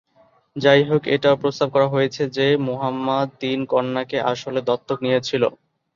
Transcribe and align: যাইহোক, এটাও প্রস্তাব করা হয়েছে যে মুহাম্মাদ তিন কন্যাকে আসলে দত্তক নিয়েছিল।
যাইহোক, 0.55 1.03
এটাও 1.15 1.35
প্রস্তাব 1.41 1.67
করা 1.75 1.87
হয়েছে 1.87 2.23
যে 2.37 2.47
মুহাম্মাদ 2.67 3.27
তিন 3.41 3.59
কন্যাকে 3.71 4.17
আসলে 4.31 4.59
দত্তক 4.69 4.97
নিয়েছিল। 5.05 5.43